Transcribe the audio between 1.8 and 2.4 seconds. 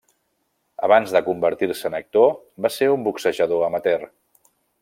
en actor,